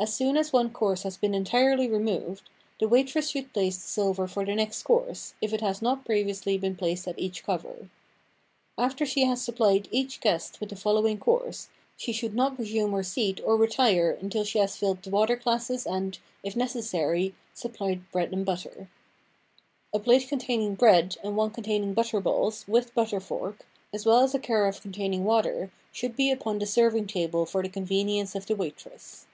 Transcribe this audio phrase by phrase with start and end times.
[0.00, 2.48] As soon as one course has been entirely removed,
[2.78, 6.56] the waitress should place the silver for the next course, if it has not previously
[6.56, 7.90] been placed at each cover.
[8.78, 13.02] After she has supplied each guest with the following course, she should not resume her
[13.02, 18.32] seat or retire until she has filled the water glasses and, if necessary, supplied bread
[18.32, 18.88] and butter.
[19.92, 21.16] A A dignified and attractive Silver Vase of early Colonial period A plate containing bread
[21.24, 24.92] and one containing but ter balls (with butter fork), as well as a carafe con
[24.92, 29.24] taining water, should be upon the serving table for the convenience of the waitress.